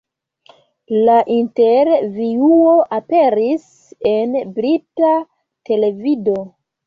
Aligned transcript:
La 1.07 1.17
intervjuo 1.35 2.71
aperis 2.97 3.67
en 4.13 4.33
brita 4.57 5.11
televido. 5.71 6.37